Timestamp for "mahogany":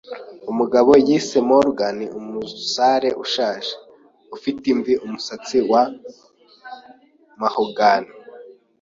7.41-8.07